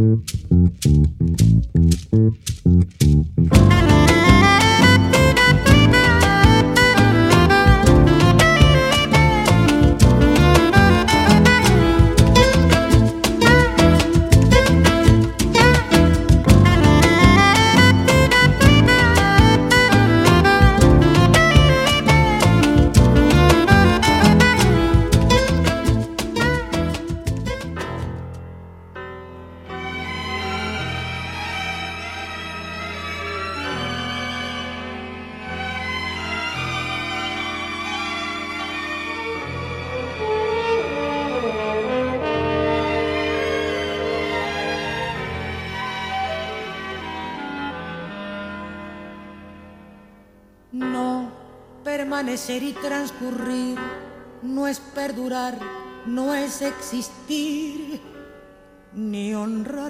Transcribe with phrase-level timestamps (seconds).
[0.00, 0.59] Mm-hmm.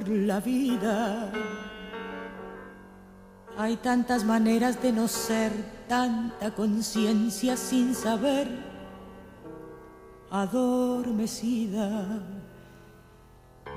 [0.08, 1.30] La vida.
[3.56, 5.52] Hay tantas maneras de no ser,
[5.88, 8.48] tanta conciencia sin saber,
[10.30, 12.22] adormecida.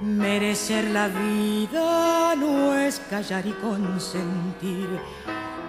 [0.02, 4.88] Merecer la vida no es callar y consentir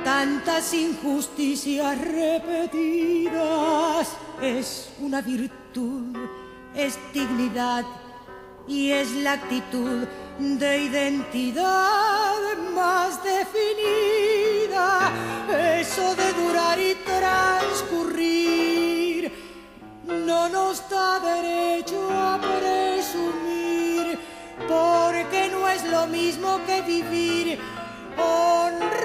[0.05, 3.36] tantas injusticias repetidas.
[4.41, 6.16] Es una virtud,
[6.75, 7.84] es dignidad
[8.66, 10.06] y es la actitud
[10.38, 15.12] de identidad más definida.
[15.80, 19.30] Eso de durar y transcurrir
[20.06, 24.18] no nos da derecho a presumir,
[24.68, 27.58] porque no es lo mismo que vivir
[28.16, 29.03] honrar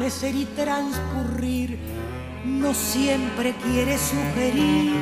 [0.00, 1.78] permanecer y transcurrir
[2.44, 4.94] no siempre quiere sugerir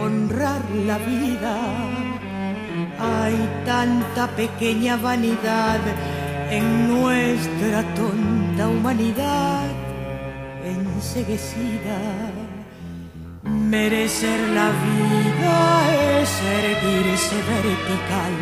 [0.00, 1.56] honrar la vida.
[2.98, 5.80] Hay tanta pequeña vanidad
[6.50, 9.66] en nuestra tonta humanidad
[10.64, 11.98] enseguecida.
[13.42, 16.30] Merecer la vida es
[16.62, 18.34] erguirse vertical,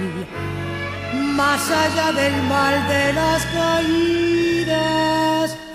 [1.34, 4.35] más allá del mal de las caídas,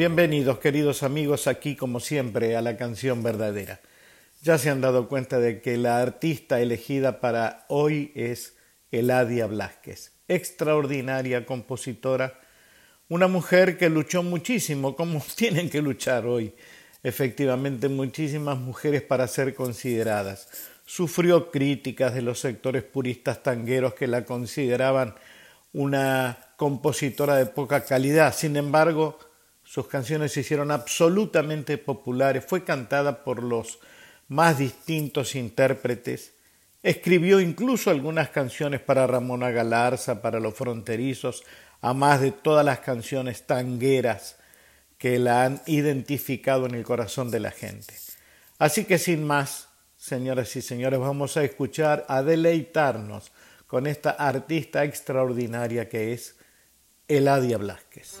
[0.00, 3.80] Bienvenidos queridos amigos aquí como siempre a la canción verdadera.
[4.40, 8.56] Ya se han dado cuenta de que la artista elegida para hoy es
[8.90, 12.40] Eladia Blasquez, extraordinaria compositora,
[13.10, 16.54] una mujer que luchó muchísimo, como tienen que luchar hoy,
[17.02, 20.48] efectivamente muchísimas mujeres para ser consideradas.
[20.86, 25.14] Sufrió críticas de los sectores puristas tangueros que la consideraban
[25.74, 28.34] una compositora de poca calidad.
[28.34, 29.18] Sin embargo,
[29.70, 33.78] sus canciones se hicieron absolutamente populares, fue cantada por los
[34.26, 36.32] más distintos intérpretes,
[36.82, 41.44] escribió incluso algunas canciones para Ramona Galarza, para los fronterizos,
[41.82, 44.38] a más de todas las canciones tangueras
[44.98, 47.94] que la han identificado en el corazón de la gente.
[48.58, 53.30] Así que sin más, señoras y señores, vamos a escuchar, a deleitarnos
[53.68, 56.34] con esta artista extraordinaria que es
[57.06, 58.20] Eladia Blasquez.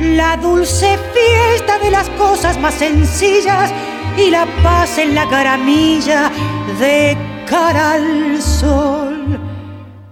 [0.00, 3.70] la dulce fiesta de las cosas más sencillas
[4.16, 6.30] y la paz en la caramilla
[6.78, 7.16] de
[7.48, 9.38] cara al sol.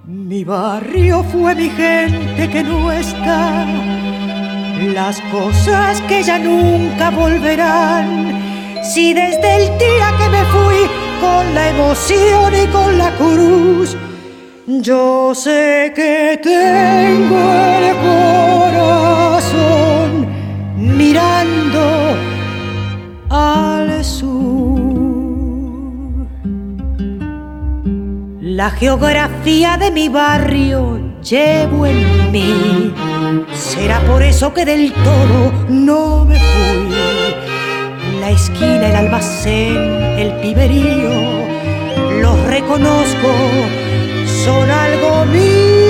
[0.06, 3.66] Mi barrio fue mi gente que no está,
[4.94, 8.82] las cosas que ya nunca volverán.
[8.82, 10.90] Si desde el día que me fui
[11.20, 13.96] con la emoción y con la cruz,
[14.66, 18.35] yo sé que tengo el corazón
[20.96, 22.16] mirando
[23.28, 24.66] al sur.
[28.40, 32.94] La geografía de mi barrio llevo en mí.
[33.52, 36.94] Será por eso que del todo no me fui.
[38.20, 39.76] La esquina, el almacén,
[40.18, 41.10] el piberío,
[42.22, 43.28] los reconozco,
[44.44, 45.85] son algo mío.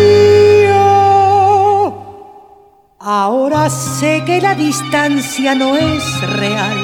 [3.08, 6.76] Ahora sé que la distancia no es real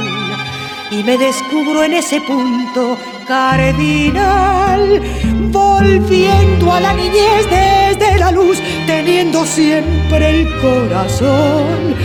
[0.92, 2.96] y me descubro en ese punto
[3.26, 5.02] cardinal,
[5.50, 11.96] volviendo a la niñez desde la luz, teniendo siempre el corazón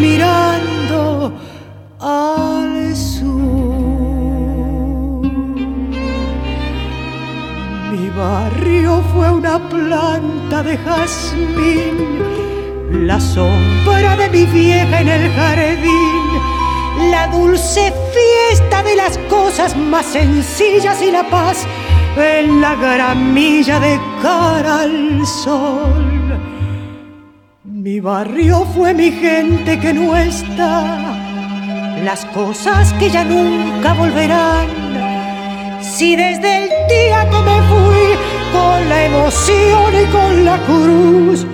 [0.00, 1.32] mirando
[2.00, 3.62] al sur.
[7.92, 12.41] Mi barrio fue una planta de jazmín,
[12.92, 16.52] la sombra de mi vieja en el jardín
[17.10, 21.66] la dulce fiesta de las cosas más sencillas y la paz
[22.16, 26.40] en la gramilla de cara al sol.
[27.64, 31.16] Mi barrio fue mi gente que no está,
[32.04, 34.68] las cosas que ya nunca volverán.
[35.80, 38.06] Si desde el día que me fui
[38.52, 41.46] con la emoción y con la cruz,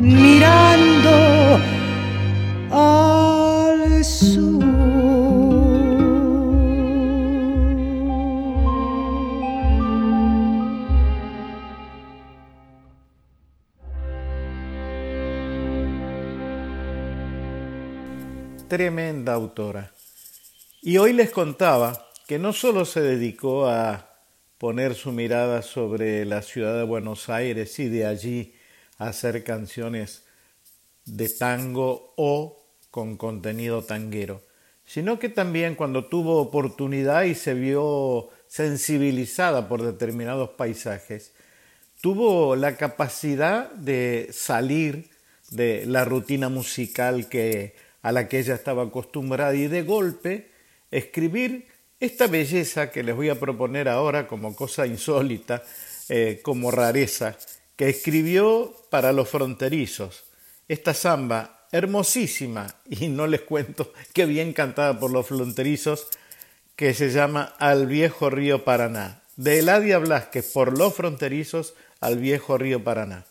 [0.00, 1.60] mirando
[2.70, 4.60] al sur.
[18.68, 19.90] Tremenda autora.
[20.82, 24.20] Y hoy les contaba que no solo se dedicó a
[24.56, 28.54] poner su mirada sobre la ciudad de Buenos Aires y de allí
[28.98, 30.22] hacer canciones
[31.04, 32.56] de tango o
[32.92, 34.44] con contenido tanguero,
[34.84, 41.34] sino que también cuando tuvo oportunidad y se vio sensibilizada por determinados paisajes,
[42.00, 45.10] tuvo la capacidad de salir
[45.50, 50.52] de la rutina musical que a la que ella estaba acostumbrada y de golpe
[50.92, 51.69] escribir
[52.00, 55.62] esta belleza que les voy a proponer ahora como cosa insólita,
[56.08, 57.36] eh, como rareza,
[57.76, 60.24] que escribió para los fronterizos,
[60.66, 66.08] esta samba hermosísima, y no les cuento qué bien cantada por los fronterizos,
[66.74, 72.56] que se llama Al viejo río Paraná, de Eladia Blasquez por los fronterizos al viejo
[72.56, 73.26] río Paraná.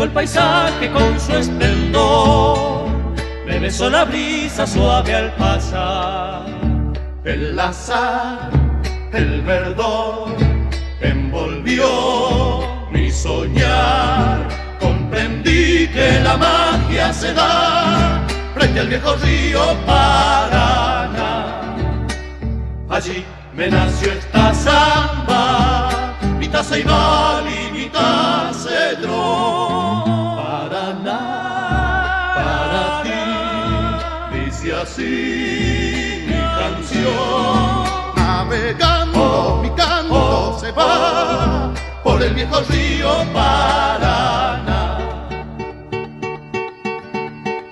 [0.00, 2.88] El paisaje con su esplendor,
[3.46, 6.46] me besó la brisa suave al pasar.
[7.24, 8.50] El azar,
[9.12, 10.36] el verdor,
[11.00, 12.60] envolvió
[12.92, 14.46] mi soñar
[14.78, 18.24] comprendí que la magia se da
[18.54, 21.62] frente al viejo río Paraná.
[22.88, 23.24] Allí
[23.54, 25.88] me nació esta samba,
[26.38, 29.67] mitad ceibal y mitad cedrón.
[34.98, 37.84] Así mi canción.
[38.16, 39.62] Navegando
[40.10, 44.98] Oh, se va por el viejo río Paraná.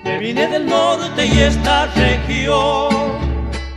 [0.03, 2.89] Me vine del norte y esta región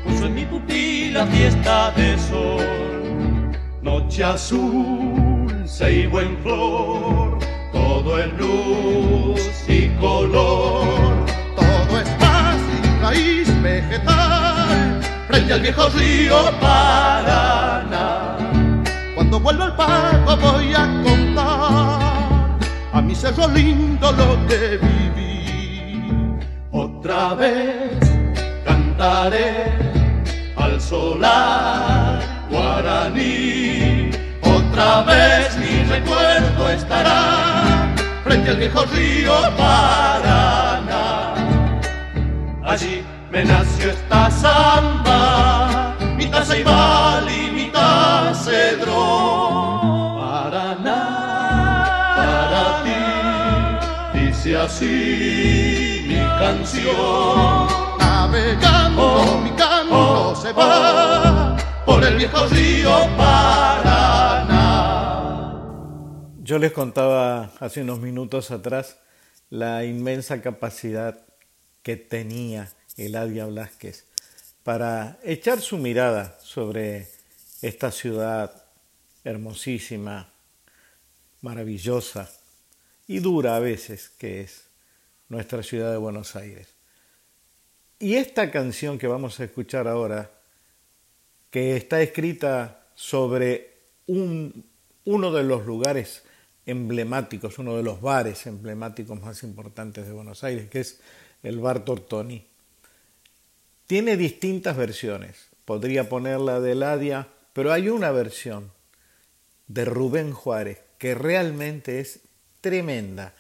[0.04, 2.66] puso en mi pupila fiesta de sol.
[3.83, 7.38] Noche azul, ceibo en flor,
[7.73, 11.09] todo en luz y color.
[13.10, 18.36] Raíz vegetal frente al viejo río Paraná.
[19.16, 22.56] Cuando vuelva al pago voy a contar
[22.92, 26.38] a mi cerro lindo lo que viví.
[26.70, 27.98] Otra vez
[28.64, 29.72] cantaré
[30.56, 34.10] al solar guaraní.
[34.42, 40.79] Otra vez mi recuerdo estará frente al viejo río Paraná.
[42.70, 50.20] Allí me nació esta samba, mitad ceibal y mitad cedrón.
[50.20, 51.02] Paraná,
[52.16, 57.66] para ti, dice así mi canción.
[57.98, 64.60] Navegando Oh, mi canto oh, se va por el viejo río Paraná.
[66.38, 69.00] Yo les contaba hace unos minutos atrás
[69.48, 71.29] la inmensa capacidad
[71.82, 74.06] que tenía Eladia Blasquez
[74.62, 77.08] para echar su mirada sobre
[77.62, 78.64] esta ciudad
[79.25, 80.32] hermosísima,
[81.40, 82.30] maravillosa
[83.06, 84.64] y dura a veces que es
[85.28, 86.68] nuestra ciudad de Buenos Aires.
[87.99, 90.30] Y esta canción que vamos a escuchar ahora,
[91.50, 94.64] que está escrita sobre un,
[95.04, 96.22] uno de los lugares
[96.66, 101.00] emblemáticos, uno de los bares emblemáticos más importantes de Buenos Aires, que es
[101.42, 102.47] el Bar Tortoni.
[103.87, 105.49] Tiene distintas versiones.
[105.64, 108.73] Podría ponerla de Eladia, pero hay una versión
[109.66, 112.20] de Rubén Juárez que realmente es
[112.61, 113.35] tremenda.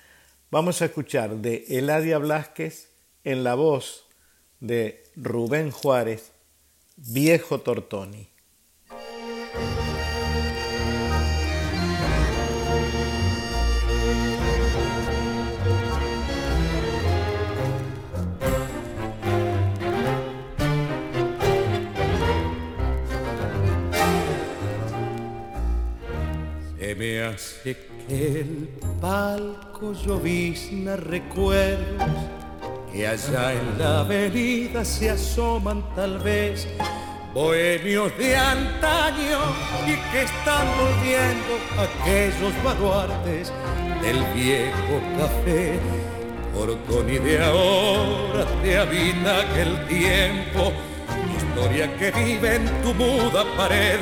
[0.50, 2.88] Vamos a escuchar de Eladia Blasquez
[3.24, 4.06] en la voz
[4.60, 6.32] de Rubén Juárez,
[6.96, 8.28] Viejo Tortoni.
[27.00, 27.74] Me hace
[28.06, 28.68] que el
[29.00, 32.10] palco llovizna recuerdos
[32.92, 36.68] que allá en la avenida se asoman tal vez
[37.32, 39.38] bohemios de antaño
[39.86, 41.52] y que están volviendo
[41.86, 43.50] aquellos baluartes
[44.02, 45.80] del viejo café.
[46.52, 50.70] Portón y de ahora te habita aquel tiempo
[51.50, 53.98] historia que vive en tu muda pared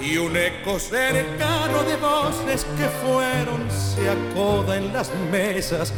[0.00, 5.92] y un eco cercano de voces que fueron se acoda en las mesas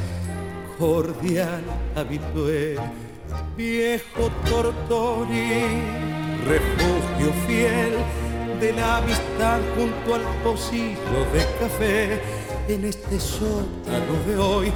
[0.78, 1.62] cordial
[1.96, 2.76] habitué
[3.56, 5.82] viejo Tortoni
[6.46, 7.94] refugio fiel
[8.60, 12.20] de la amistad junto al pocillo de café.
[12.68, 14.72] En este sótano de hoy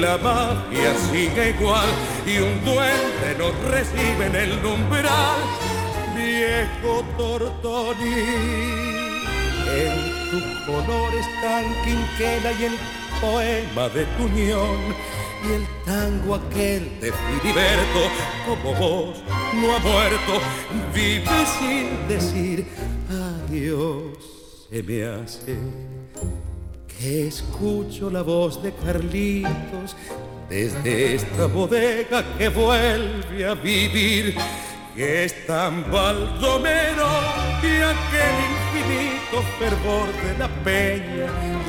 [0.00, 1.88] la magia sigue igual
[2.26, 5.65] y un duende nos recibe en el umbral
[6.16, 8.14] viejo Tortoni.
[9.68, 12.78] En tu color está en quinquela y el
[13.20, 14.94] poema de tu unión
[15.44, 18.00] y el tango aquel de Filiberto
[18.46, 19.22] como vos
[19.54, 20.40] no ha muerto
[20.94, 22.66] vive sin decir
[23.10, 24.16] adiós
[24.70, 25.56] se me hace
[26.98, 29.96] que escucho la voz de Carlitos
[30.48, 34.36] desde esta bodega que vuelve a vivir,
[34.96, 37.06] que es tan baldomero
[37.62, 41.26] y aquel infinito fervor de la peña,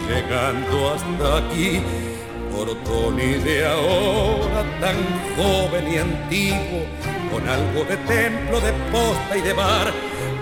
[0.08, 1.82] llegando hasta aquí,
[2.52, 4.96] por Tony de ahora tan
[5.36, 6.86] joven y antiguo,
[7.30, 9.92] con algo de templo, de posta y de bar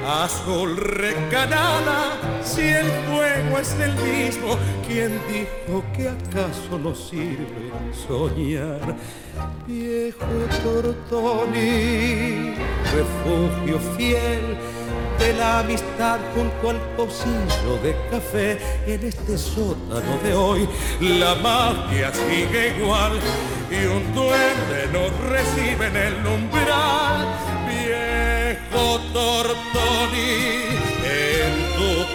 [0.05, 4.57] azul recanada, si el fuego es el mismo,
[4.87, 7.71] ¿quién dijo que acaso no sirve
[8.07, 8.95] soñar?
[9.65, 10.25] Viejo
[10.63, 12.53] Tortoni,
[12.93, 14.57] refugio fiel
[15.19, 20.69] de la amistad junto al pocillo de café en este sótano de hoy,
[20.99, 23.13] la magia sigue igual
[23.71, 27.55] y un duende nos recibe en el umbral
[28.75, 30.35] viejo Tortoni,
[31.03, 31.53] en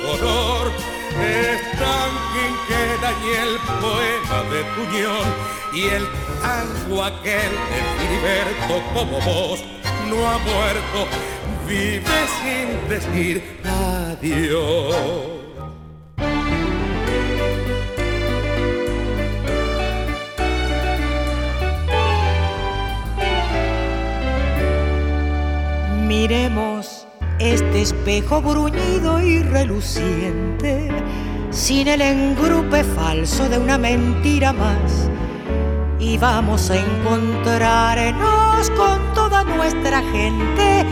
[0.02, 0.72] color.
[1.20, 5.28] Es tan quinquera y el poema de Puñón
[5.74, 6.06] y el
[6.40, 9.64] tango aquel de Filiberto como vos
[10.08, 11.08] no ha muerto,
[11.66, 12.04] vive
[12.42, 15.39] sin decir adiós.
[26.20, 27.06] Miremos
[27.38, 30.90] este espejo bruñido y reluciente,
[31.48, 35.08] sin el engrupe falso de una mentira más.
[35.98, 40.84] Y vamos a encontrarnos con toda nuestra gente,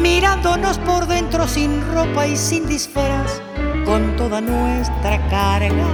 [0.00, 3.42] mirándonos por dentro sin ropa y sin disfraz,
[3.84, 5.88] con toda nuestra carga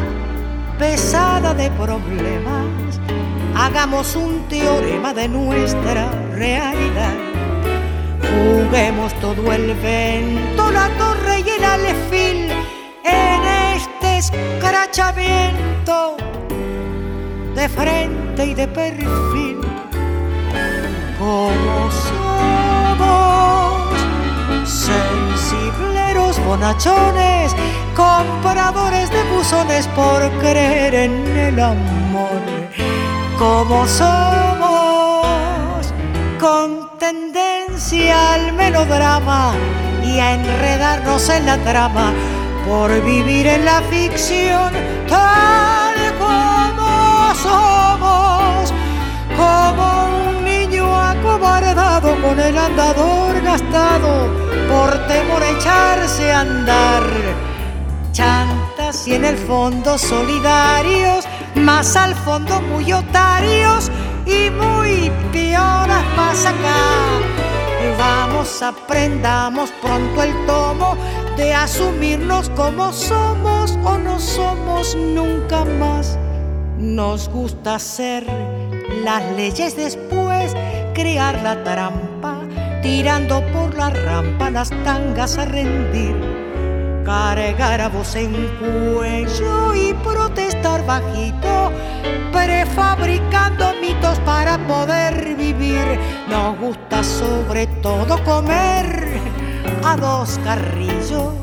[0.79, 3.01] pesada de problemas.
[3.57, 7.34] Hagamos un teorema de nuestra realidad
[8.35, 12.51] Juguemos todo el vento, la torre y el alefil
[13.05, 13.43] en
[13.77, 16.17] este escrachamiento
[17.55, 19.61] de frente y de perfil.
[21.19, 23.95] Como somos
[24.69, 27.55] sensibleros bonachones,
[27.95, 32.43] compradores de buzones por creer en el amor.
[33.39, 35.27] Como somos
[36.41, 36.85] con
[37.75, 39.53] al melodrama
[40.05, 42.13] y a enredarnos en la trama
[42.65, 44.73] por vivir en la ficción
[45.09, 48.73] tal como somos,
[49.37, 54.29] como un niño acobardado con el andador gastado
[54.71, 57.03] por temor a echarse a andar.
[58.13, 61.25] Chantas y en el fondo solidarios,
[61.57, 63.91] más al fondo muy otarios
[64.27, 67.44] y muy pioras más acá.
[67.99, 70.97] Vamos, aprendamos pronto el tomo
[71.37, 76.19] de asumirnos como somos o no somos nunca más.
[76.79, 78.25] Nos gusta hacer
[79.03, 80.55] las leyes después,
[80.95, 82.41] crear la trampa,
[82.83, 86.34] tirando por la rampa las tangas a rendir
[87.05, 91.71] cargar a voz en cuello y protestar bajito,
[92.33, 95.99] prefabricando mitos para poder vivir.
[96.29, 99.21] Nos gusta sobre todo comer
[99.85, 101.35] a dos carrillos,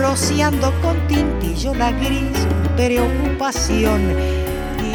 [0.00, 2.46] rociando con tintillo la gris
[2.76, 4.14] preocupación.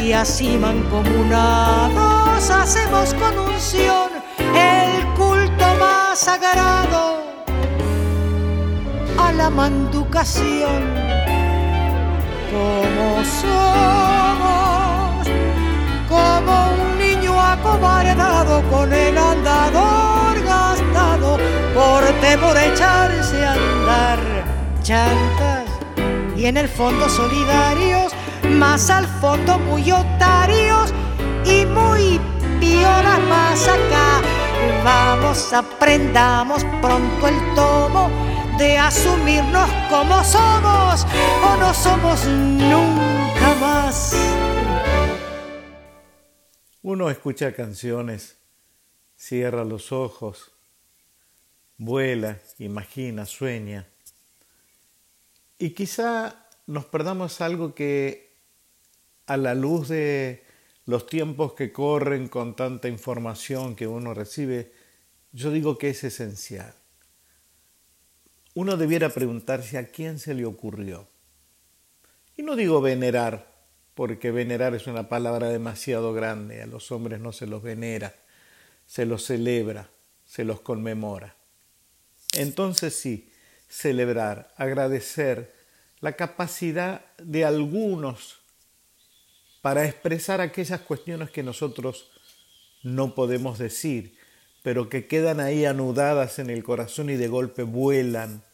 [0.00, 4.10] Y así mancomunados hacemos con unción
[4.54, 7.21] el culto más sagrado
[9.36, 10.82] la manducación.
[12.50, 15.26] Como somos,
[16.08, 21.38] como un niño acobardado con el andador gastado
[21.74, 24.18] por temor echarse a andar.
[24.82, 25.68] Chantas
[26.36, 28.12] y en el fondo solidarios,
[28.48, 30.92] más al fondo muy otarios
[31.44, 32.20] y muy
[32.60, 34.20] pioras más acá.
[34.84, 38.31] Vamos, aprendamos pronto el tomo
[38.62, 41.04] de asumirnos como somos
[41.44, 44.16] o no somos nunca más.
[46.80, 48.36] Uno escucha canciones,
[49.16, 50.52] cierra los ojos,
[51.76, 53.88] vuela, imagina, sueña.
[55.58, 58.36] Y quizá nos perdamos algo que
[59.26, 60.44] a la luz de
[60.86, 64.72] los tiempos que corren con tanta información que uno recibe,
[65.32, 66.76] yo digo que es esencial
[68.54, 71.08] uno debiera preguntarse a quién se le ocurrió.
[72.36, 73.46] Y no digo venerar,
[73.94, 78.14] porque venerar es una palabra demasiado grande, a los hombres no se los venera,
[78.86, 79.88] se los celebra,
[80.24, 81.34] se los conmemora.
[82.34, 83.30] Entonces sí,
[83.68, 85.54] celebrar, agradecer
[86.00, 88.40] la capacidad de algunos
[89.60, 92.10] para expresar aquellas cuestiones que nosotros
[92.82, 94.16] no podemos decir
[94.62, 98.44] pero que quedan ahí anudadas en el corazón y de golpe vuelan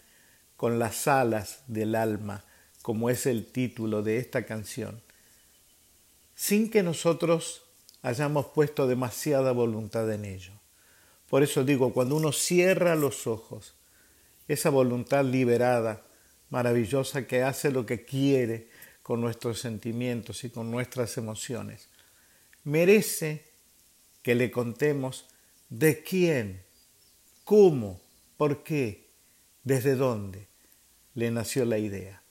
[0.56, 2.44] con las alas del alma,
[2.82, 5.02] como es el título de esta canción,
[6.34, 7.62] sin que nosotros
[8.02, 10.52] hayamos puesto demasiada voluntad en ello.
[11.28, 13.74] Por eso digo, cuando uno cierra los ojos,
[14.46, 16.02] esa voluntad liberada,
[16.48, 18.68] maravillosa, que hace lo que quiere
[19.02, 21.88] con nuestros sentimientos y con nuestras emociones,
[22.64, 23.44] merece
[24.22, 25.26] que le contemos
[25.68, 26.62] ¿De quién?
[27.44, 28.00] ¿Cómo?
[28.38, 29.10] ¿Por qué?
[29.64, 30.48] ¿Desde dónde
[31.14, 32.22] le nació la idea?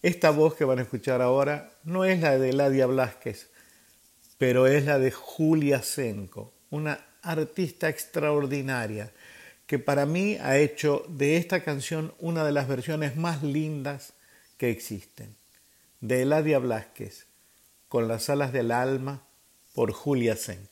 [0.00, 3.50] Esta voz que van a escuchar ahora no es la de Ladia Blasquez,
[4.38, 9.12] pero es la de Julia Senko, una artista extraordinaria
[9.66, 14.14] que para mí ha hecho de esta canción una de las versiones más lindas
[14.56, 15.36] que existen,
[16.00, 17.26] de Eladia Blasquez,
[17.88, 19.26] con las alas del alma,
[19.74, 20.71] por Julia Senco.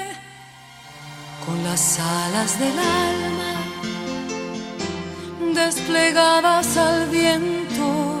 [1.45, 3.53] con las alas del alma
[5.53, 8.19] desplegadas al viento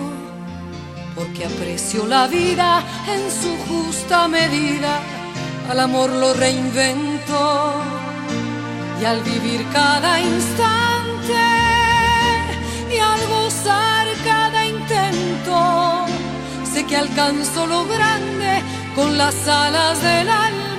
[1.15, 4.99] porque aprecio la vida en su justa medida
[5.69, 7.73] al amor lo reinvento
[9.01, 11.41] y al vivir cada instante
[12.93, 16.05] y al gozar cada intento,
[16.71, 18.61] sé que alcanzo lo grande
[18.95, 20.70] con las alas del alma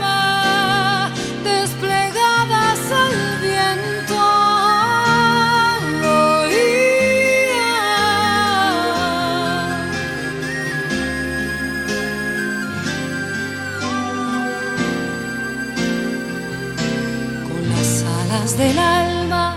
[18.57, 19.57] del alma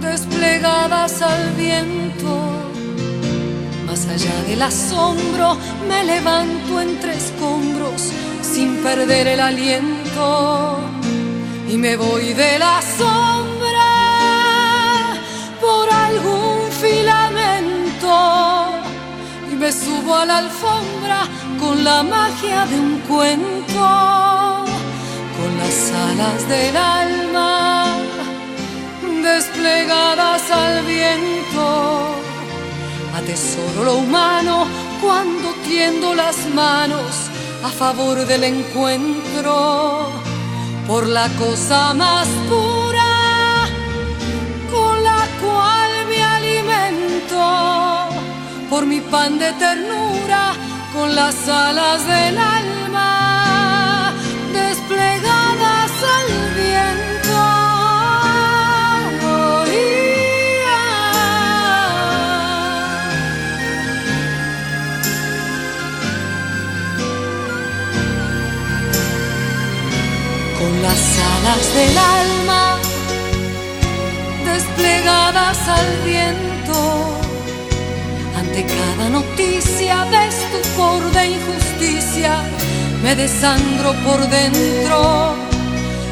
[0.00, 2.38] desplegadas al viento.
[3.86, 5.56] Más allá del asombro
[5.88, 8.10] me levanto entre escombros
[8.42, 10.78] sin perder el aliento
[11.68, 13.90] y me voy de la sombra
[15.60, 18.14] por algún filamento
[19.52, 21.20] y me subo a la alfombra
[21.58, 24.29] con la magia de un cuento
[25.80, 27.86] las alas del alma
[29.22, 32.16] desplegadas al viento.
[33.16, 34.66] Atesoro lo humano
[35.00, 37.30] cuando tiendo las manos
[37.64, 40.10] a favor del encuentro.
[40.86, 43.66] Por la cosa más pura
[44.70, 47.42] con la cual me alimento,
[48.68, 50.52] por mi pan de ternura
[50.92, 52.79] con las alas del alma
[71.40, 72.78] alas del alma
[74.44, 77.18] desplegadas al viento,
[78.38, 82.42] ante cada noticia de estupor de injusticia
[83.02, 85.34] me desangro por dentro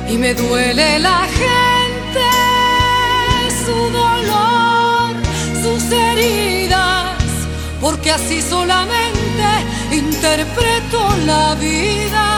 [0.09, 2.29] y me duele la gente,
[3.65, 5.15] su dolor,
[5.63, 7.17] sus heridas,
[7.81, 9.49] porque así solamente
[9.93, 12.38] interpreto la vida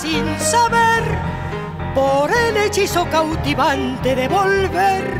[0.00, 1.02] sin saber
[1.94, 5.19] por el hechizo cautivante de volver.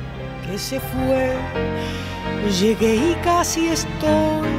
[0.51, 1.33] que se fue.
[2.59, 4.49] Llegué y casi estoy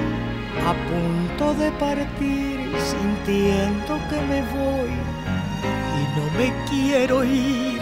[0.66, 4.92] a punto de partir, sintiendo que me voy
[5.98, 7.80] y no me quiero ir.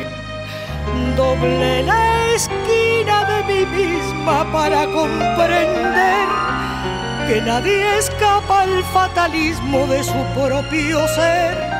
[1.16, 6.26] Doblé la esquina de mí misma para comprender
[7.28, 11.70] que nadie escapa al fatalismo de su propio ser.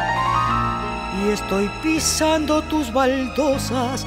[1.22, 4.06] Y estoy pisando tus baldosas,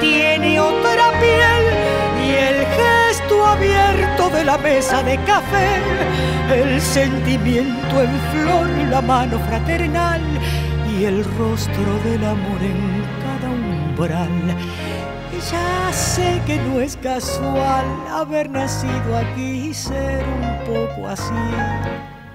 [0.00, 1.64] tiene otra piel
[2.24, 5.80] y el gesto abierto de la mesa de café,
[6.52, 10.20] el sentimiento en flor, la mano fraternal
[10.90, 14.56] y el rostro del amor en cada umbral.
[15.50, 21.32] Ya sé que no es casual haber nacido aquí y ser un poco así,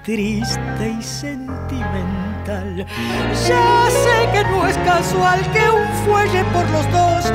[0.02, 2.35] triste y sentimental.
[2.46, 7.32] Ya sé que no es casual que un fuelle por los dos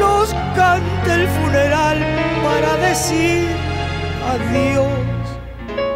[0.00, 1.98] nos cante el funeral
[2.42, 3.46] para decir
[4.34, 4.88] adiós,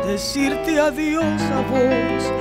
[0.06, 2.32] decirte adiós a vos.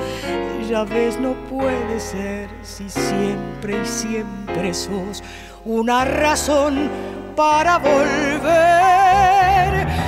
[0.68, 5.24] Ya ves, no puede ser si siempre y siempre sos
[5.64, 6.88] una razón
[7.34, 8.46] para volver.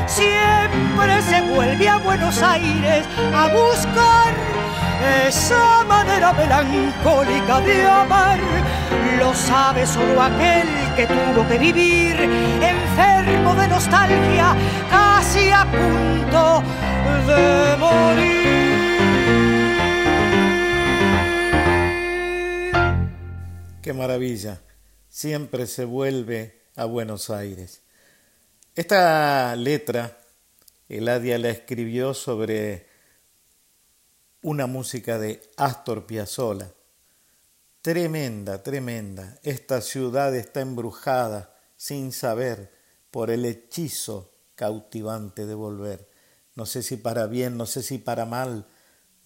[0.06, 4.34] Siempre se vuelve a Buenos Aires a buscar
[5.26, 8.38] esa manera melancólica de amar.
[9.18, 14.56] Lo sabe solo aquel que tuvo que vivir enfermo de nostalgia,
[14.90, 16.62] casi a punto
[17.26, 18.68] de morir.
[23.82, 24.60] Qué maravilla
[25.08, 27.82] siempre se vuelve a Buenos Aires.
[28.74, 30.18] Esta letra,
[30.88, 32.87] Eladia la escribió sobre
[34.48, 36.72] una música de Astor Piazzolla.
[37.82, 39.38] Tremenda, tremenda.
[39.42, 42.72] Esta ciudad está embrujada sin saber
[43.10, 46.08] por el hechizo cautivante de volver.
[46.54, 48.66] No sé si para bien, no sé si para mal.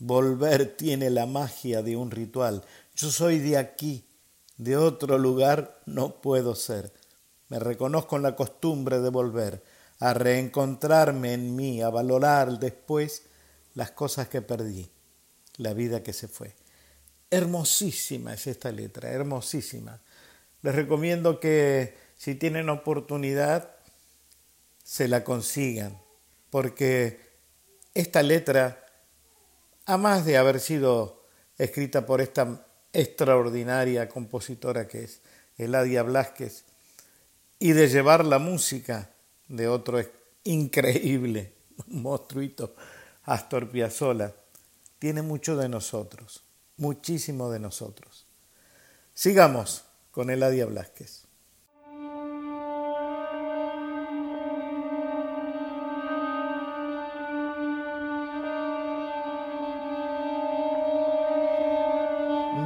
[0.00, 2.64] Volver tiene la magia de un ritual.
[2.96, 4.04] Yo soy de aquí,
[4.56, 6.92] de otro lugar no puedo ser.
[7.48, 9.62] Me reconozco en la costumbre de volver,
[10.00, 13.22] a reencontrarme en mí, a valorar después
[13.74, 14.90] las cosas que perdí,
[15.62, 16.55] la vida que se fue.
[17.31, 20.01] Hermosísima es esta letra, hermosísima.
[20.62, 23.75] Les recomiendo que si tienen oportunidad
[24.85, 25.98] se la consigan,
[26.51, 27.20] porque
[27.94, 28.85] esta letra,
[29.87, 31.25] a más de haber sido
[31.59, 35.20] escrita por esta extraordinaria compositora que es
[35.57, 36.64] Eladia Blasquez,
[37.59, 39.11] y de llevar la música
[39.48, 40.03] de otro
[40.44, 41.53] increíble
[41.87, 42.75] monstruito,
[43.25, 44.35] Astor Piazzolla,
[45.02, 46.44] tiene mucho de nosotros,
[46.76, 48.24] muchísimo de nosotros.
[49.12, 51.24] Sigamos con Eladia Blasquez.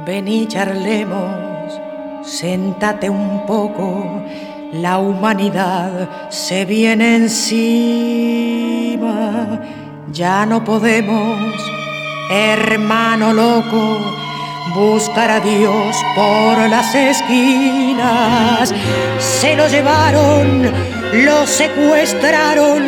[0.05, 1.73] Vení, charlemos,
[2.23, 4.21] séntate un poco,
[4.73, 8.37] la humanidad se viene encima.
[10.11, 11.66] Ya no podemos,
[12.29, 14.15] hermano loco,
[14.73, 18.73] buscar a Dios por las esquinas.
[19.19, 20.71] Se lo llevaron,
[21.25, 22.83] lo secuestraron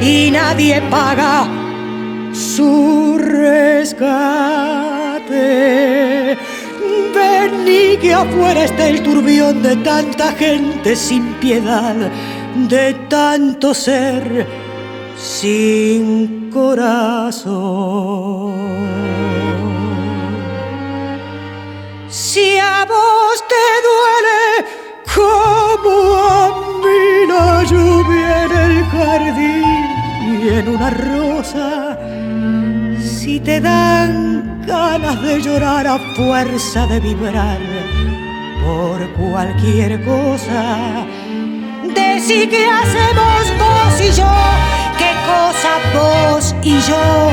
[0.00, 1.48] y nadie paga
[2.32, 4.04] su rescate.
[7.14, 11.94] Vení que afuera está el turbión de tanta gente sin piedad,
[12.68, 14.63] de tanto ser
[15.24, 17.54] sin corazón.
[22.08, 24.42] Si a vos te duele
[25.14, 26.52] como a
[26.84, 29.86] mí la lluvia en el jardín
[30.28, 31.98] y en una rosa,
[33.00, 37.58] si te dan ganas de llorar a fuerza de vibrar
[38.64, 41.06] por cualquier cosa.
[41.94, 44.32] Decí que hacemos vos y yo,
[44.98, 47.32] qué cosa vos y yo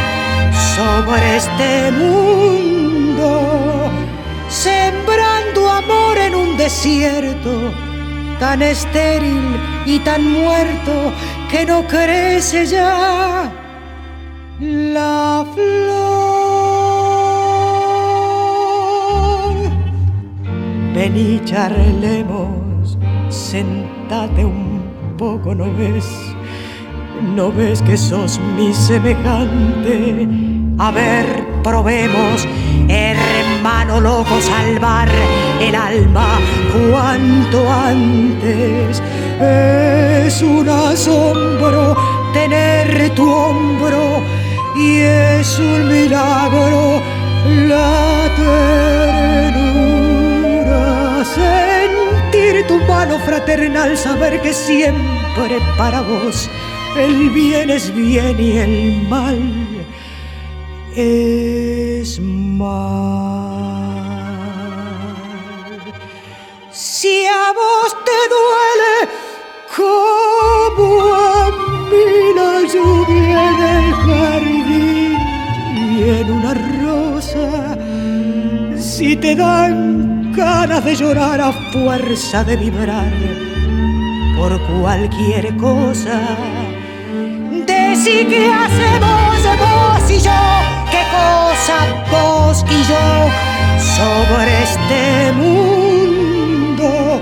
[0.75, 3.29] sobre este mundo,
[4.49, 7.71] sembrando amor en un desierto
[8.39, 11.13] tan estéril y tan muerto
[11.49, 13.51] que no crece ya
[14.59, 16.31] la flor.
[20.95, 22.97] Vení, charlemos,
[23.29, 24.81] sentate un
[25.17, 26.30] poco, ¿no ves?
[27.21, 30.27] ¿No ves que sos mi semejante?
[30.79, 31.25] A ver,
[31.63, 32.47] probemos,
[32.89, 35.07] hermano loco, salvar
[35.59, 36.39] el alma
[36.73, 39.01] cuanto antes.
[39.39, 41.95] Es un asombro
[42.33, 44.23] tener tu hombro
[44.75, 47.01] y es un milagro
[47.67, 48.29] la
[49.53, 51.23] ternura.
[51.23, 56.49] Sentir tu mano fraternal, saber que siempre para vos
[56.97, 59.39] el bien es bien y el mal
[60.95, 62.91] es mal.
[66.71, 68.95] Si a vos te duele
[69.75, 71.49] como a
[71.89, 75.13] mí la lluvia del jardín
[75.77, 77.77] y en una rosa,
[78.77, 83.11] si te dan ganas de llorar a fuerza de vibrar
[84.37, 86.19] por cualquier cosa,
[88.03, 90.41] decí que hacemos vos y yo,
[90.89, 91.77] qué cosa
[92.11, 93.29] vos y yo
[93.95, 97.21] sobre este mundo,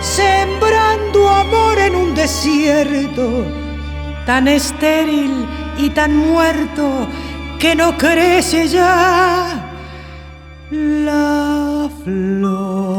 [0.00, 3.44] sembrando amor en un desierto
[4.26, 5.46] tan estéril
[5.78, 7.08] y tan muerto
[7.58, 9.72] que no crece ya
[10.70, 12.97] la flor.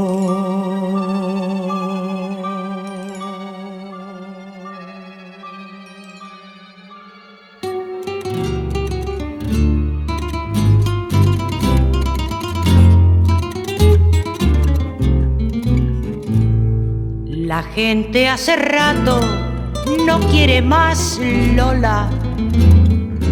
[17.59, 19.19] La gente hace rato
[20.05, 21.19] no quiere más
[21.55, 22.09] Lola.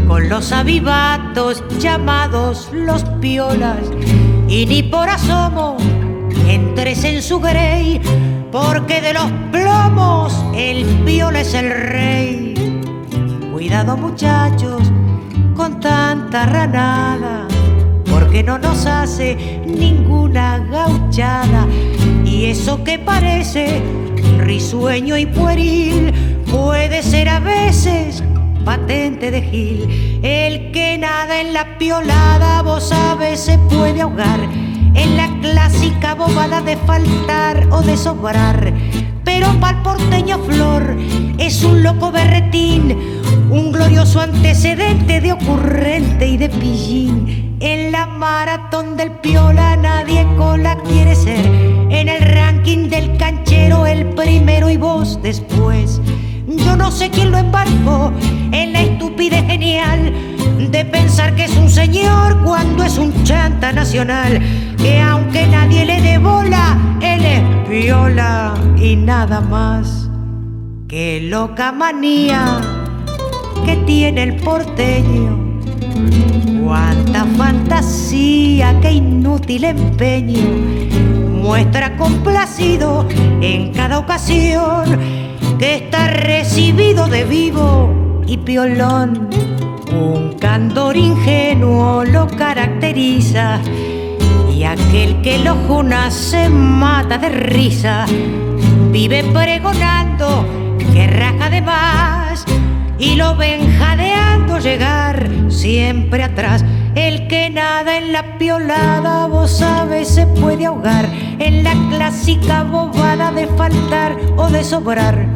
[0.06, 3.80] Con los avivatos llamados los piolas.
[4.50, 5.78] Y ni por asomo
[6.46, 8.02] entres en su grey
[8.52, 12.82] porque de los plomos el piola es el rey.
[13.54, 14.92] Cuidado muchachos
[15.56, 17.48] con tanta ranada
[18.20, 21.68] porque no nos hace ninguna gauchada
[22.26, 23.80] y eso que parece
[24.40, 26.12] risueño y pueril
[26.52, 28.24] puede ser a veces
[28.66, 30.20] patente de Gil.
[30.24, 34.40] El que nada en la piolada, vos sabes, se puede ahogar
[34.96, 38.74] en la clásica bobada de faltar o de sobrar.
[39.26, 40.98] Pero pa'l porteño flor
[41.38, 42.98] es un loco berretín,
[43.52, 47.47] un glorioso antecedente de ocurrente y de pillín.
[47.60, 51.44] En la maratón del piola nadie cola quiere ser.
[51.90, 56.00] En el ranking del canchero el primero y vos después.
[56.48, 58.12] Yo no sé quién lo embarcó
[58.52, 60.14] en la estupidez genial
[60.70, 64.40] de pensar que es un señor cuando es un chanta nacional.
[64.78, 70.08] Que aunque nadie le dé bola, él es viola y nada más.
[70.88, 72.62] Que loca manía
[73.66, 75.48] que tiene el porteño.
[76.68, 80.44] Cuánta fantasía, qué inútil empeño.
[81.42, 83.08] Muestra complacido
[83.40, 85.00] en cada ocasión
[85.58, 89.30] que está recibido de vivo y piolón.
[89.94, 93.62] Un candor ingenuo lo caracteriza
[94.54, 98.06] y aquel que lo juna se mata de risa.
[98.92, 100.46] Vive pregonando
[100.92, 102.17] que raja de más
[103.00, 106.64] y lo ven jadeando llegar siempre atrás.
[106.96, 111.06] El que nada en la piolada, vos sabes, se puede ahogar
[111.40, 115.28] en la clásica bobada de faltar o de sobrar.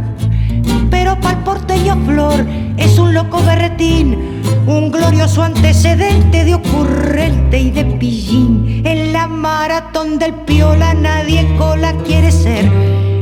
[0.89, 2.45] Pero pa'l porteño flor
[2.77, 8.81] es un loco berretín, un glorioso antecedente de ocurrente y de pillín.
[8.85, 12.69] En la maratón del piola nadie cola quiere ser.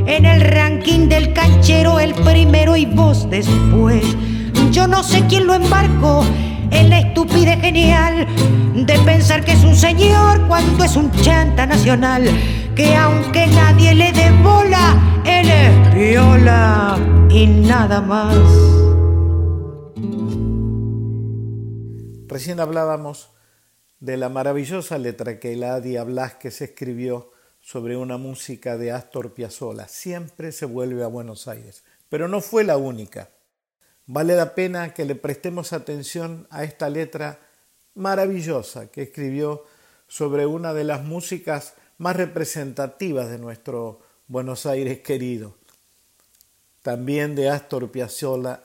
[0.10, 4.04] En el ranking del canchero el primero y vos después.
[4.72, 6.26] Yo no sé quién lo embarcó
[6.72, 8.26] en la estupidez genial
[8.74, 12.24] de pensar que es un señor cuando es un chanta nacional.
[12.76, 16.98] Que aunque nadie le dé bola, él es viola
[17.30, 18.36] y nada más.
[22.28, 23.30] Recién hablábamos
[24.00, 27.30] de la maravillosa letra que Eladia Blasquez escribió
[27.70, 29.88] sobre una música de Astor Piazzolla.
[29.88, 33.30] Siempre se vuelve a Buenos Aires, pero no fue la única.
[34.08, 37.40] Vale la pena que le prestemos atención a esta letra
[37.94, 39.66] maravillosa que escribió
[40.08, 45.56] sobre una de las músicas más representativas de nuestro Buenos Aires querido.
[46.82, 48.64] También de Astor Piazzolla,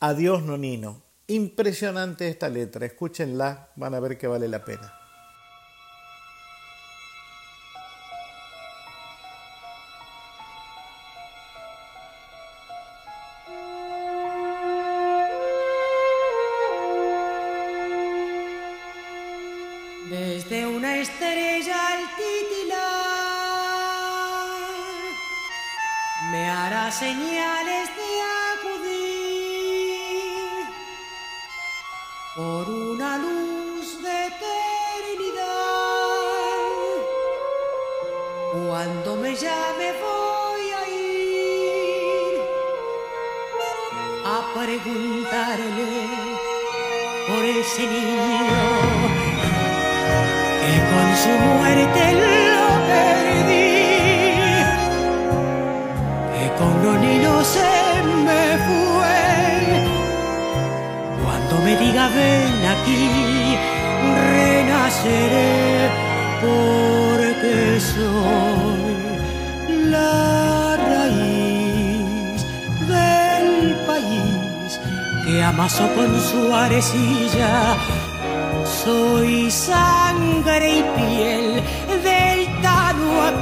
[0.00, 1.00] Adiós Nonino.
[1.26, 5.03] Impresionante esta letra, escúchenla, van a ver que vale la pena.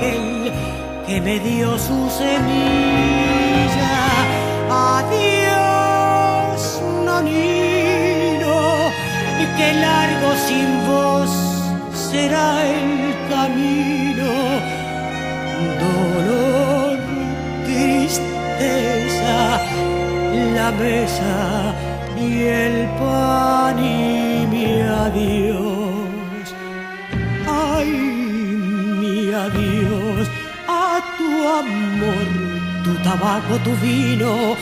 [0.02, 0.52] Aquel
[1.06, 3.94] que me dio su semilla.
[4.98, 6.60] Adiós,
[7.04, 8.56] nonino,
[9.56, 11.30] que largo sin vos
[12.10, 14.30] será el camino.
[15.84, 16.98] Dolor,
[17.64, 19.36] tristeza,
[20.54, 21.34] la mesa
[22.18, 25.91] y el pan y mi adiós.
[29.34, 30.28] Adiós
[30.68, 31.30] a tu
[31.60, 32.26] amor,
[32.84, 34.56] tu tabaco, tu vino.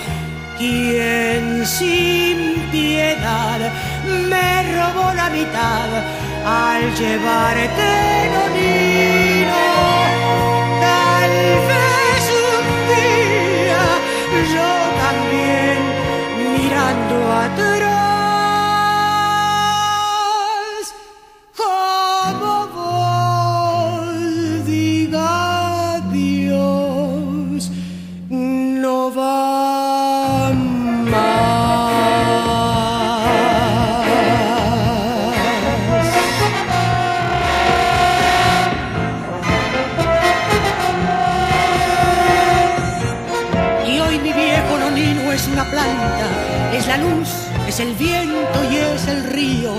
[0.59, 2.39] Quien sin
[2.71, 3.61] piedad
[4.31, 5.89] me robó la mitad
[6.45, 7.93] al llevarte
[8.35, 9.63] nonino.
[10.87, 11.33] Tal
[11.71, 13.85] vez un día
[14.55, 14.71] yo
[15.05, 15.79] también
[16.55, 17.70] mirando atrás,
[47.81, 49.75] es el viento y es el río.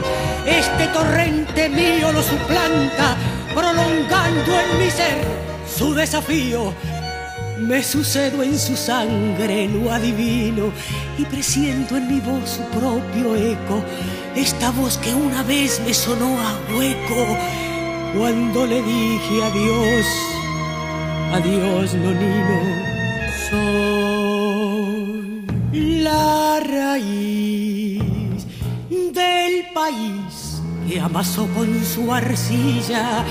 [0.46, 3.16] Este torrente mío lo suplanta,
[3.54, 5.18] prolongando en mi ser
[5.68, 6.74] su desafío.
[7.60, 10.72] Me sucedo en su sangre, lo adivino,
[11.18, 13.84] y presiento en mi voz su propio eco.
[14.36, 17.38] Esta voz que una vez me sonó a hueco
[18.18, 20.06] cuando le dije adiós,
[21.34, 22.92] adiós, nonino
[23.50, 23.81] soy
[29.92, 33.24] país que amasó con su arcilla.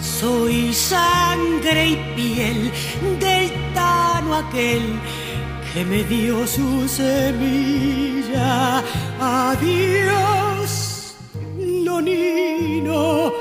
[0.00, 2.72] Soy sangre y piel
[3.20, 4.82] del tano aquel
[5.72, 8.82] que me dio su semilla.
[9.20, 11.14] Adiós,
[11.58, 13.32] nonino,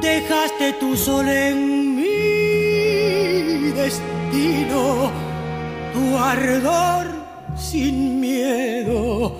[0.00, 5.10] dejaste tu sol en mi destino,
[5.92, 7.06] tu ardor
[7.56, 9.34] sin miedo,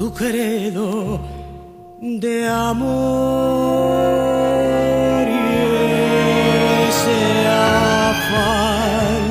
[0.00, 1.20] tu credo
[2.00, 2.86] de amor
[5.28, 5.46] y
[6.88, 7.20] ese
[8.08, 9.24] afán.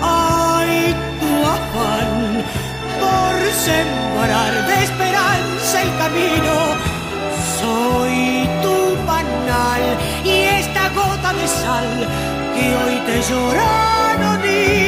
[0.00, 2.14] Ay, tu afán
[3.00, 3.34] por
[3.66, 6.54] sembrar de esperanza el camino.
[7.58, 8.16] Soy
[8.62, 8.76] tu
[9.08, 9.84] panal
[10.24, 11.90] y esta gota de sal
[12.54, 13.72] que hoy te llora,
[14.22, 14.87] nonino.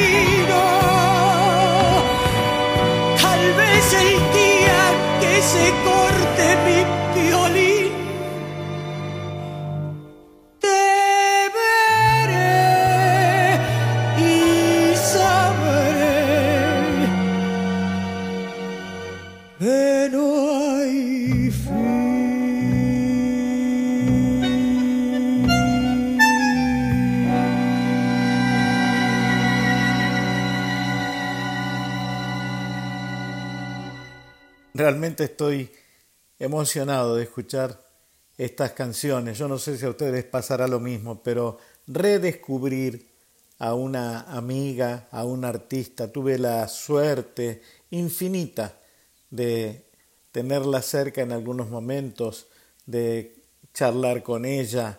[5.40, 6.09] Que se
[34.90, 35.70] Realmente estoy
[36.36, 37.80] emocionado de escuchar
[38.36, 39.38] estas canciones.
[39.38, 43.08] Yo no sé si a ustedes pasará lo mismo, pero redescubrir
[43.60, 48.80] a una amiga, a un artista, tuve la suerte infinita
[49.30, 49.86] de
[50.32, 52.48] tenerla cerca en algunos momentos,
[52.84, 54.98] de charlar con ella,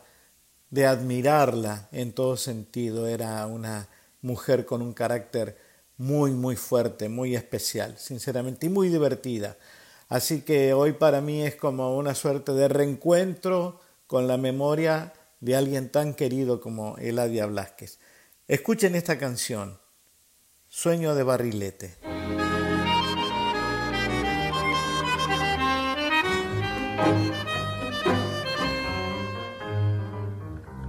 [0.70, 3.08] de admirarla en todo sentido.
[3.08, 3.90] Era una
[4.22, 5.58] mujer con un carácter
[5.98, 9.58] muy, muy fuerte, muy especial, sinceramente, y muy divertida.
[10.12, 15.56] Así que hoy para mí es como una suerte de reencuentro con la memoria de
[15.56, 17.98] alguien tan querido como Eladia Blasquez.
[18.46, 19.80] Escuchen esta canción,
[20.68, 21.96] Sueño de Barrilete.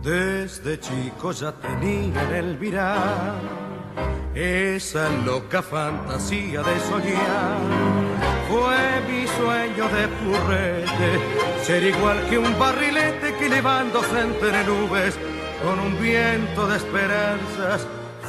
[0.03, 3.41] Desde chico ya tenía en el virar
[4.35, 8.12] esa loca fantasía de soñar.
[8.53, 15.19] Fue mi sueño de purrete, ser igual que un barrilete que levándose entre nubes
[15.65, 17.87] con un viento de esperanzas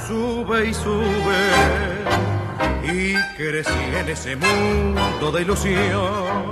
[0.07, 1.43] sube y sube.
[2.84, 6.43] Y crecí en ese mundo de ilusión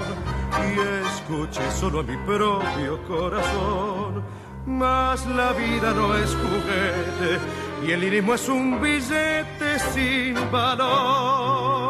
[0.67, 7.39] y escuché solo a mi propio corazón mas la vida no es juguete
[7.85, 11.80] y el lirismo es un billete sin valor.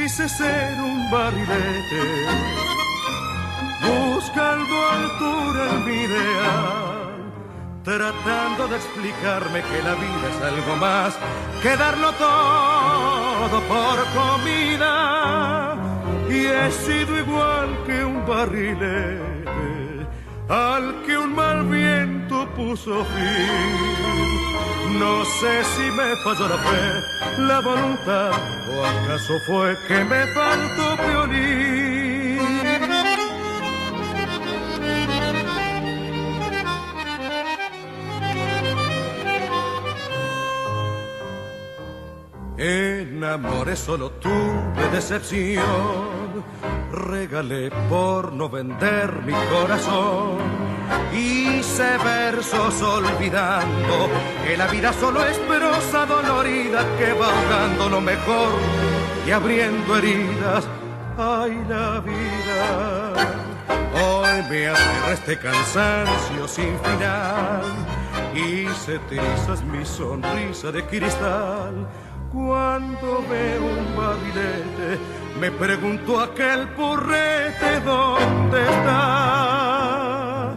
[0.00, 2.04] Quise ser un barrilete,
[3.86, 7.32] buscando altura en mi ideal,
[7.84, 11.18] tratando de explicarme que la vida es algo más
[11.62, 15.76] que darlo todo por comida.
[16.30, 19.79] Y he sido igual que un barrilete
[20.50, 24.98] al que un mal viento puso fin.
[24.98, 28.32] No sé si me falló la fe, la voluntad,
[28.74, 31.80] o acaso fue que me faltó violín.
[43.20, 46.42] En amores solo tuve decepción
[46.90, 50.38] regalé por no vender mi corazón.
[51.12, 54.08] Hice versos olvidando
[54.42, 58.58] que la vida solo es prosa dolorida que va ahogando lo mejor
[59.26, 60.66] y abriendo heridas.
[61.18, 63.12] Ay, la vida.
[64.02, 67.90] Hoy me hace este cansancio sin final
[68.86, 71.86] se trizas mi sonrisa de cristal
[72.32, 74.98] cuando veo un barrilete
[75.40, 80.54] me pregunto aquel porrete dónde está.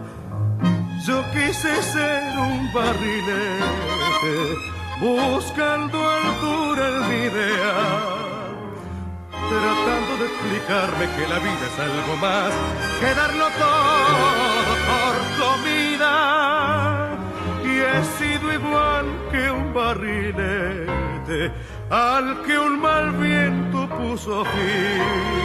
[1.06, 4.36] Yo quise ser un barrilete,
[5.00, 8.52] buscando altura en mi ideal,
[9.48, 12.52] tratando de explicarme que la vida es algo más
[13.00, 15.43] que darlo todo por comida.
[21.90, 25.42] Al que un mal viento puso fin.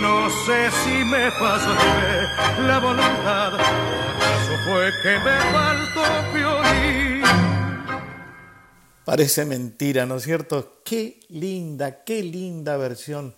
[0.00, 1.74] No sé si me pasó
[2.66, 7.22] la voluntad, acaso fue que me faltó violín.
[9.04, 10.82] Parece mentira, ¿no es cierto?
[10.84, 13.34] Qué linda, qué linda versión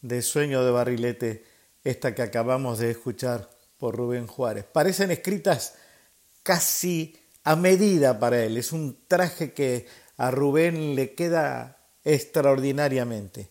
[0.00, 1.44] de Sueño de Barrilete
[1.84, 3.48] esta que acabamos de escuchar
[3.78, 4.64] por Rubén Juárez.
[4.64, 5.74] Parecen escritas
[6.42, 8.56] casi a medida para él.
[8.56, 9.86] Es un traje que
[10.18, 13.48] a Rubén le queda extraordinariamente.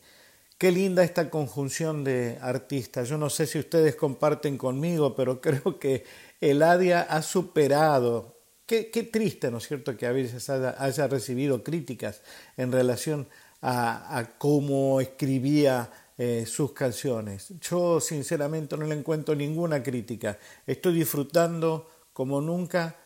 [0.57, 3.09] Qué linda esta conjunción de artistas.
[3.09, 6.03] Yo no sé si ustedes comparten conmigo, pero creo que
[6.41, 8.35] Eladia ha superado.
[8.65, 12.21] Qué, triste, ¿no es cierto?, que a veces haya, recibido críticas
[12.57, 13.27] en relación
[13.61, 17.53] a, cómo escribía eh, sus canciones.
[17.61, 20.37] Yo sinceramente no le encuentro ninguna crítica.
[20.65, 22.97] Estoy disfrutando como nunca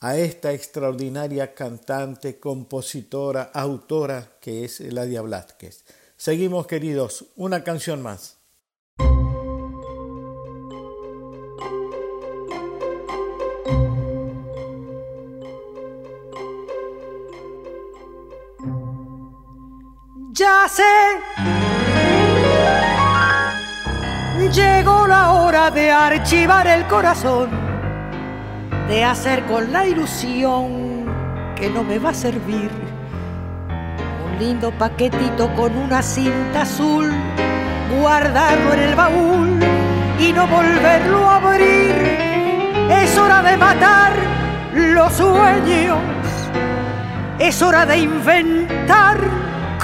[0.00, 5.84] a esta extraordinaria cantante, compositora, autora que es Eladia Blázquez.
[6.16, 8.38] Seguimos queridos, una canción más.
[20.32, 20.82] Ya sé,
[24.50, 27.69] llegó la hora de archivar el corazón
[28.90, 31.06] de hacer con la ilusión
[31.54, 32.68] que no me va a servir
[34.26, 37.08] un lindo paquetito con una cinta azul,
[38.00, 39.60] guardarlo en el baúl
[40.18, 41.94] y no volverlo a abrir.
[42.90, 44.12] Es hora de matar
[44.74, 45.98] los sueños,
[47.38, 49.20] es hora de inventar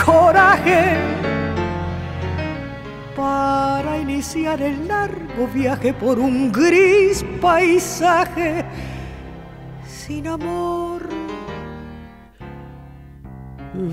[0.05, 0.97] coraje
[3.15, 8.66] para iniciar el largo viaje por un gris paisaje
[10.07, 11.03] sin amor.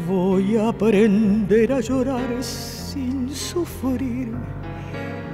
[0.08, 4.32] Voy a aprender a llorar sin sufrir,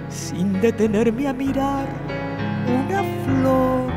[0.10, 1.88] sin detenerme a mirar
[2.80, 3.92] una flor,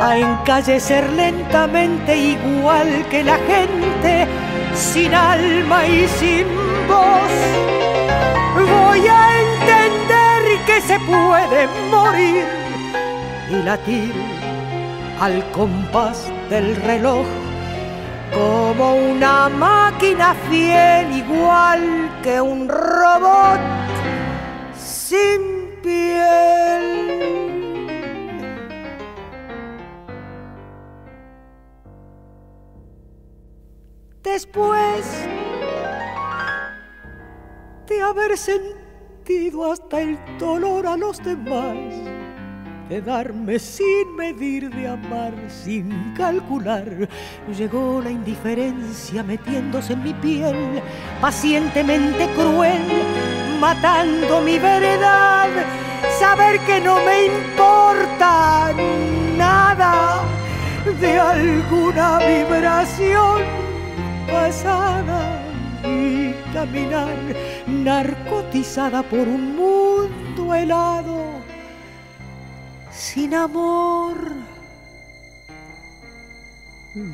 [0.00, 4.26] a encallecer lentamente igual que la gente,
[4.74, 6.46] sin alma y sin
[6.88, 7.34] voz.
[8.56, 12.44] Voy a entender que se puede morir
[13.50, 14.31] y latir
[15.22, 17.24] al compás del reloj
[18.34, 23.60] como una máquina fiel igual que un robot
[24.76, 26.82] sin piel.
[34.24, 35.28] Después
[37.86, 41.94] de haber sentido hasta el dolor a los demás,
[42.92, 47.08] de darme sin medir, de amar sin calcular.
[47.56, 50.82] Llegó la indiferencia metiéndose en mi piel,
[51.18, 52.82] pacientemente cruel,
[53.58, 55.48] matando mi verdad.
[56.20, 58.72] Saber que no me importa
[59.38, 60.20] nada
[61.00, 63.40] de alguna vibración
[64.30, 65.40] pasada
[65.82, 67.16] y caminar
[67.66, 71.21] narcotizada por un mundo helado
[73.12, 74.16] sin amor.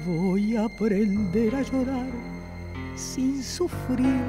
[0.07, 2.11] Voy a aprender a llorar
[2.95, 4.23] sin sufrir,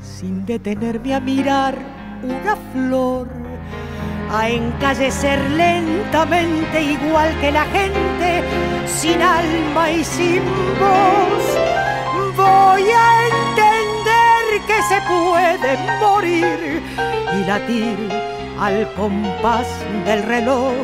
[0.00, 1.74] sin detenerme a mirar
[2.22, 3.26] una flor,
[4.30, 8.30] a encallecer lentamente igual que la gente,
[8.86, 10.42] sin alma y sin
[10.78, 11.44] voz.
[12.36, 15.70] Voy a entender que se puede
[16.00, 16.82] morir
[17.36, 19.68] y latir al compás
[20.04, 20.74] del reloj,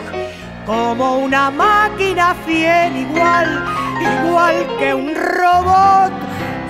[0.65, 3.65] como una máquina fiel igual,
[4.01, 6.13] igual que un robot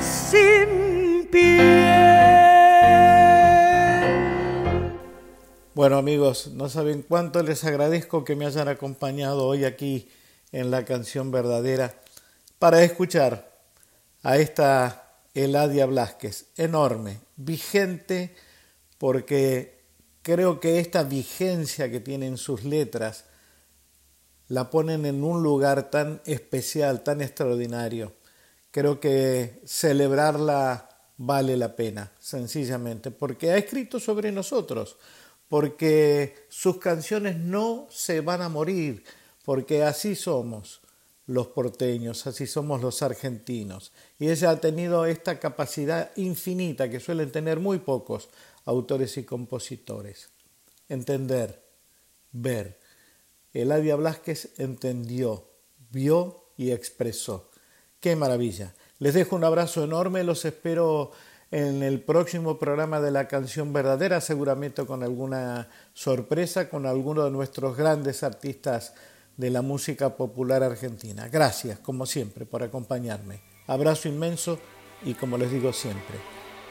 [0.00, 2.14] sin piel.
[5.74, 10.08] Bueno amigos, no saben cuánto les agradezco que me hayan acompañado hoy aquí
[10.52, 11.94] en la canción verdadera
[12.58, 13.52] para escuchar
[14.22, 18.34] a esta Eladia Blasquez, enorme, vigente,
[18.96, 19.73] porque
[20.24, 23.26] creo que esta vigencia que tienen sus letras
[24.48, 28.14] la ponen en un lugar tan especial, tan extraordinario.
[28.70, 34.96] Creo que celebrarla vale la pena, sencillamente, porque ha escrito sobre nosotros,
[35.48, 39.04] porque sus canciones no se van a morir,
[39.44, 40.80] porque así somos
[41.26, 43.92] los porteños, así somos los argentinos.
[44.18, 48.28] Y ella ha tenido esta capacidad infinita que suelen tener muy pocos
[48.64, 50.30] autores y compositores.
[50.88, 51.62] Entender,
[52.32, 52.78] ver.
[53.52, 55.48] Eladia Blasquez entendió,
[55.90, 57.50] vio y expresó.
[58.00, 58.74] ¡Qué maravilla!
[58.98, 61.12] Les dejo un abrazo enorme, los espero
[61.50, 67.30] en el próximo programa de la canción verdadera, seguramente con alguna sorpresa, con alguno de
[67.30, 68.94] nuestros grandes artistas
[69.36, 71.28] de la música popular argentina.
[71.28, 73.40] Gracias, como siempre, por acompañarme.
[73.66, 74.58] Abrazo inmenso
[75.04, 76.16] y como les digo siempre,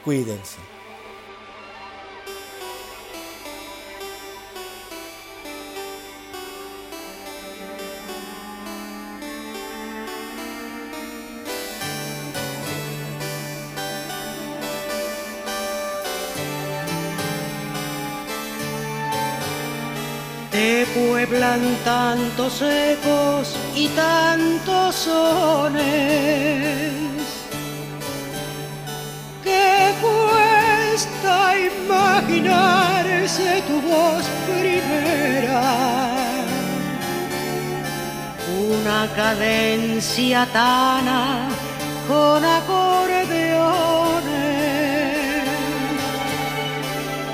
[0.04, 0.73] cuídense.
[21.84, 25.82] Tantos ecos y tantos sones
[29.42, 35.64] que cuesta imaginarse tu voz primera.
[38.70, 41.48] Una cadencia tana
[42.06, 43.34] con acordeones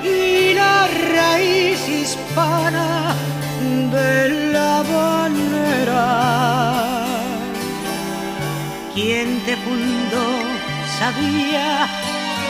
[0.02, 3.14] y la raíz hispana
[3.70, 6.08] de la bandera.
[8.94, 10.26] Quien te fundó
[10.98, 11.68] sabía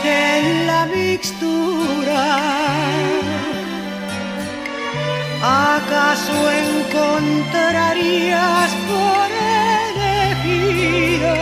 [0.03, 2.23] que en la mixtura
[5.41, 9.27] acaso encontrarías por
[9.95, 11.37] elegida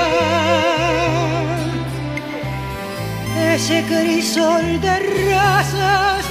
[3.54, 4.96] ese crisol de
[5.32, 6.26] razas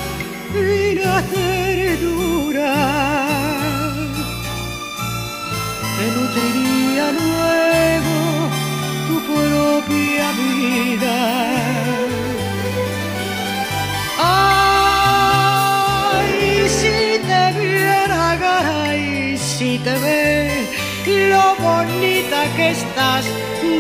[0.55, 3.28] y la ternura
[5.99, 8.17] que nutriría luego
[9.09, 11.19] tu propia vida.
[15.41, 16.33] Ay,
[16.79, 16.97] si
[17.29, 18.27] te viera,
[18.97, 20.19] y si te ve
[21.31, 23.25] lo bonita que estás,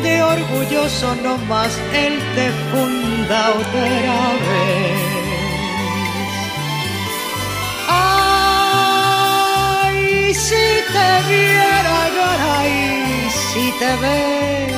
[0.03, 5.19] de orgulloso nomás él te funda otra vez.
[10.39, 10.88] si
[11.29, 11.99] viera
[13.53, 14.69] si te ve.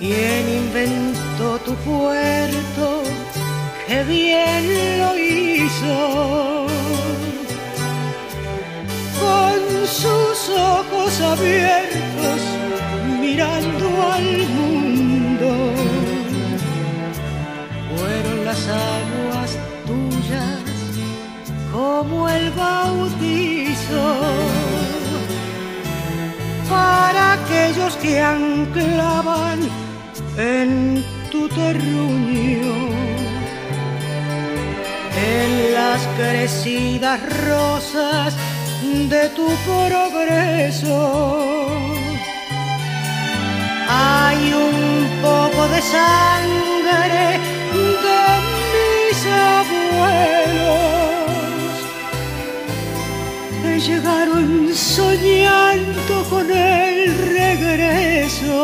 [0.00, 3.02] ¿Quién inventó tu puerto?
[3.86, 4.62] ¡Qué bien
[5.00, 6.66] lo hizo!
[9.20, 12.40] Con su ojos abiertos
[13.20, 15.74] mirando al mundo.
[17.96, 20.60] Fueron las aguas tuyas
[21.72, 24.04] como el bautizo
[26.68, 29.60] para aquellos que anclaban
[30.36, 32.88] en tu terruño,
[35.14, 38.34] en las crecidas rosas
[39.08, 40.98] de tu progreso.
[43.88, 47.40] Hay un poco de sangre
[47.72, 48.26] de
[48.72, 50.92] mis abuelos
[53.86, 58.60] llegaron soñando con el regreso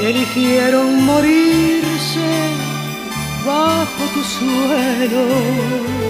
[0.00, 2.28] y eligieron morirse
[3.44, 6.05] bajo tu suelo.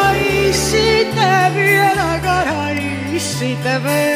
[0.00, 2.80] Ay, si te viera, caray,
[3.18, 4.08] si te ve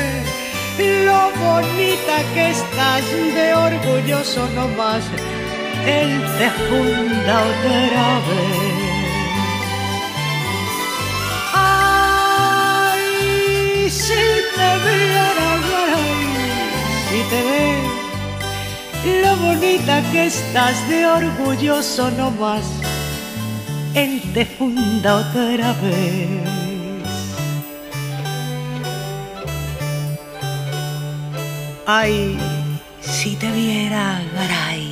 [1.06, 3.04] lo bonita que estás
[3.36, 5.02] de orgulloso nomás,
[5.86, 8.82] él te funda otra vez.
[12.92, 13.06] Ay,
[13.90, 14.24] si
[14.56, 16.22] te viera, caray,
[17.08, 17.66] si te ve
[19.22, 22.64] lo bonita que estás de orgulloso nomás,
[23.94, 26.28] él te funda otra vez.
[31.86, 32.38] Ay,
[33.00, 34.91] si te viera, Garay.